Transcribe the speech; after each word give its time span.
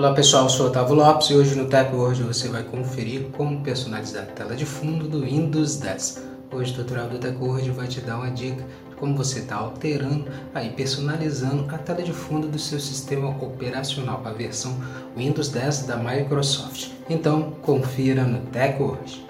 Olá 0.00 0.14
pessoal, 0.14 0.44
eu 0.44 0.48
sou 0.48 0.68
Otávio 0.68 0.94
Lopes 0.94 1.28
e 1.28 1.34
hoje 1.34 1.54
no 1.54 1.66
Tap 1.66 1.92
Word 1.92 2.22
você 2.22 2.48
vai 2.48 2.62
conferir 2.62 3.26
como 3.36 3.60
personalizar 3.62 4.22
a 4.22 4.26
tela 4.28 4.56
de 4.56 4.64
fundo 4.64 5.06
do 5.06 5.20
Windows 5.20 5.76
10. 5.76 6.24
Hoje 6.50 6.72
o 6.72 6.76
tutorial 6.76 7.10
do 7.10 7.18
Tech 7.18 7.36
Word 7.38 7.70
vai 7.72 7.86
te 7.86 8.00
dar 8.00 8.16
uma 8.16 8.30
dica 8.30 8.64
de 8.88 8.96
como 8.96 9.14
você 9.14 9.40
está 9.40 9.56
alterando 9.56 10.24
e 10.64 10.70
personalizando 10.70 11.66
a 11.68 11.76
tela 11.76 12.02
de 12.02 12.14
fundo 12.14 12.48
do 12.48 12.58
seu 12.58 12.80
sistema 12.80 13.28
operacional, 13.28 14.22
a 14.24 14.30
versão 14.30 14.74
Windows 15.14 15.50
10 15.50 15.82
da 15.82 15.98
Microsoft. 15.98 16.92
Então 17.10 17.52
confira 17.60 18.24
no 18.24 18.38
Tech 18.46 18.82
Word. 18.82 19.29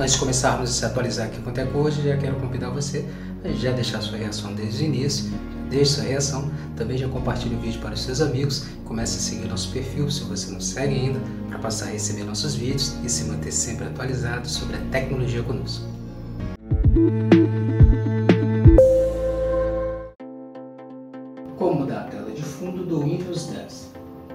Antes 0.00 0.14
de 0.14 0.20
começarmos 0.20 0.70
a 0.70 0.72
se 0.72 0.84
atualizar 0.86 1.26
aqui 1.26 1.42
com 1.42 1.50
o 1.50 1.52
Tech 1.52 1.70
hoje, 1.76 2.00
já 2.00 2.16
quero 2.16 2.34
convidar 2.36 2.70
você 2.70 3.04
a 3.44 3.48
já 3.52 3.70
deixar 3.70 4.00
sua 4.00 4.16
reação 4.16 4.54
desde 4.54 4.82
o 4.82 4.86
início, 4.86 5.30
deixe 5.68 5.96
sua 5.96 6.04
reação, 6.04 6.50
também 6.74 6.96
já 6.96 7.06
compartilhe 7.06 7.54
o 7.54 7.58
vídeo 7.58 7.82
para 7.82 7.92
os 7.92 8.00
seus 8.00 8.22
amigos, 8.22 8.64
comece 8.86 9.18
a 9.18 9.20
seguir 9.20 9.46
nosso 9.46 9.70
perfil 9.70 10.10
se 10.10 10.24
você 10.24 10.50
não 10.50 10.58
segue 10.58 10.94
ainda, 10.94 11.20
para 11.50 11.58
passar 11.58 11.88
a 11.88 11.90
receber 11.90 12.24
nossos 12.24 12.54
vídeos 12.54 12.96
e 13.04 13.10
se 13.10 13.24
manter 13.24 13.52
sempre 13.52 13.88
atualizado 13.88 14.48
sobre 14.48 14.76
a 14.76 14.80
tecnologia 14.90 15.42
conosco. 15.42 15.84
Como 21.58 21.80
mudar 21.80 22.00
a 22.00 22.04
tela 22.04 22.30
de 22.30 22.42
fundo 22.42 22.86
do 22.86 23.02
Windows 23.02 23.48
10? 23.48 23.90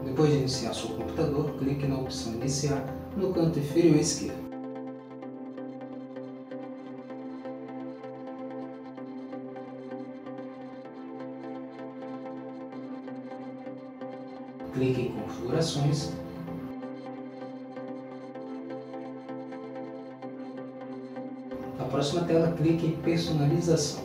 Depois 0.06 0.30
de 0.30 0.38
iniciar 0.38 0.76
seu 0.76 0.90
computador, 0.90 1.56
clique 1.58 1.88
na 1.88 1.98
opção 1.98 2.34
Iniciar 2.36 2.86
no 3.18 3.34
canto 3.34 3.58
inferior 3.58 3.96
esquerdo. 3.96 4.45
Clique 14.76 15.02
em 15.04 15.12
configurações 15.14 16.12
Na 21.80 21.86
próxima 21.86 22.24
tela, 22.24 22.52
clique 22.52 22.88
em 22.88 22.92
personalização. 22.98 24.04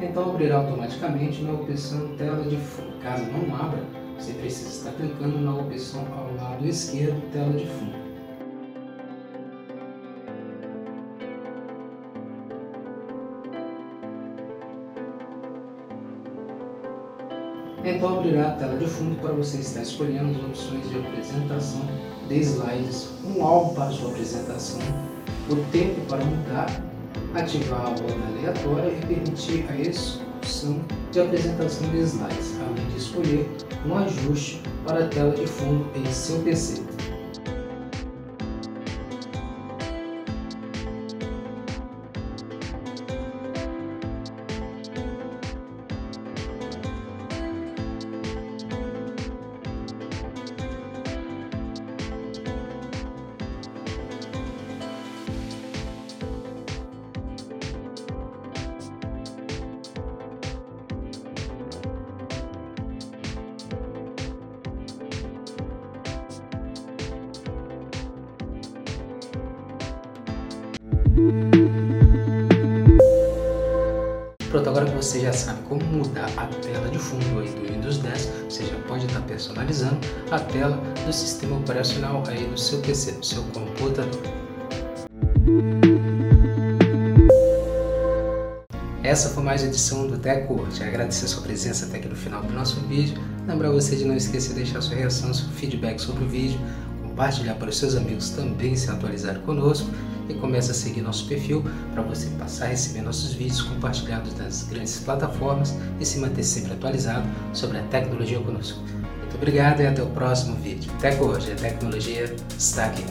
Então 0.00 0.30
abrirá 0.30 0.56
automaticamente 0.56 1.42
na 1.42 1.52
opção 1.52 2.16
tela 2.16 2.42
de 2.44 2.56
fundo. 2.56 2.98
Caso 3.00 3.24
não 3.24 3.54
abra, 3.54 3.84
você 4.18 4.32
precisa 4.32 4.68
estar 4.68 4.92
clicando 4.92 5.38
na 5.38 5.54
opção 5.54 6.06
ao 6.12 6.34
lado 6.34 6.66
esquerdo 6.66 7.20
tela 7.30 7.52
de 7.52 7.66
fundo. 7.66 8.07
Então 17.90 18.18
abrirá 18.18 18.48
a 18.48 18.50
tela 18.50 18.76
de 18.76 18.86
fundo 18.86 19.18
para 19.18 19.32
você 19.32 19.56
estar 19.56 19.80
escolhendo 19.80 20.38
as 20.38 20.44
opções 20.44 20.90
de 20.90 20.98
apresentação 20.98 21.80
de 22.28 22.38
slides, 22.38 23.08
um 23.24 23.42
alvo 23.42 23.74
para 23.74 23.90
sua 23.90 24.10
apresentação, 24.10 24.78
o 25.48 25.56
tempo 25.72 25.98
para 26.02 26.22
mudar, 26.22 26.84
ativar 27.34 27.80
a 27.80 27.88
ordem 27.88 28.18
aleatória 28.36 28.90
e 28.90 29.06
permitir 29.06 29.64
a 29.70 29.80
execução 29.80 30.78
de 31.10 31.20
apresentação 31.20 31.88
de 31.88 32.00
slides, 32.00 32.58
além 32.60 32.86
de 32.88 32.98
escolher 32.98 33.48
um 33.86 33.96
ajuste 33.96 34.62
para 34.86 35.06
a 35.06 35.08
tela 35.08 35.34
de 35.34 35.46
fundo 35.46 35.86
em 35.96 36.04
seu 36.12 36.40
PC. 36.40 36.97
Pronto, 74.50 74.70
agora 74.70 74.86
que 74.86 74.96
você 74.96 75.20
já 75.20 75.32
sabe 75.32 75.60
como 75.68 75.84
mudar 75.84 76.30
a 76.36 76.46
tela 76.46 76.88
de 76.88 76.98
fundo 76.98 77.40
aí 77.40 77.48
do 77.50 77.72
Windows 77.72 77.98
10, 77.98 78.30
você 78.48 78.64
já 78.64 78.76
pode 78.86 79.04
estar 79.06 79.20
personalizando 79.22 79.98
a 80.30 80.38
tela 80.38 80.80
do 81.04 81.12
sistema 81.12 81.56
operacional 81.56 82.22
aí 82.28 82.46
do 82.46 82.58
seu 82.58 82.78
PC, 82.80 83.12
do 83.12 83.26
seu 83.26 83.42
computador. 83.54 84.20
Essa 89.02 89.30
foi 89.30 89.42
mais 89.42 89.62
uma 89.62 89.68
edição 89.68 90.06
do 90.06 90.18
TechWord. 90.18 90.82
Agradecer 90.82 91.24
a 91.24 91.28
sua 91.28 91.42
presença 91.42 91.86
até 91.86 91.98
aqui 91.98 92.08
no 92.08 92.16
final 92.16 92.42
do 92.42 92.52
nosso 92.52 92.80
vídeo. 92.80 93.20
Lembrar 93.46 93.70
você 93.70 93.96
de 93.96 94.04
não 94.04 94.16
esquecer 94.16 94.50
de 94.50 94.56
deixar 94.56 94.80
sua 94.80 94.96
reação, 94.96 95.32
seu 95.34 95.48
feedback 95.48 95.98
sobre 95.98 96.24
o 96.24 96.28
vídeo, 96.28 96.60
compartilhar 97.02 97.54
para 97.54 97.68
os 97.68 97.76
seus 97.76 97.96
amigos 97.96 98.30
também 98.30 98.76
se 98.76 98.90
atualizarem 98.90 99.42
conosco 99.42 99.90
e 100.28 100.34
comece 100.34 100.70
a 100.70 100.74
seguir 100.74 101.02
nosso 101.02 101.26
perfil 101.26 101.64
para 101.92 102.02
você 102.02 102.28
passar 102.38 102.66
a 102.66 102.68
receber 102.68 103.02
nossos 103.02 103.32
vídeos 103.32 103.62
compartilhados 103.62 104.36
nas 104.36 104.64
grandes 104.64 104.98
plataformas 105.00 105.74
e 105.98 106.04
se 106.04 106.18
manter 106.18 106.42
sempre 106.42 106.72
atualizado 106.72 107.26
sobre 107.52 107.78
a 107.78 107.82
tecnologia 107.84 108.40
conosco. 108.40 108.80
Muito 108.80 109.36
obrigado 109.36 109.80
e 109.80 109.86
até 109.86 110.02
o 110.02 110.06
próximo 110.06 110.56
vídeo. 110.56 110.90
Hoje, 111.20 111.52
a 111.52 111.56
tecnologia 111.56 112.34
está 112.56 112.86
aqui. 112.86 113.04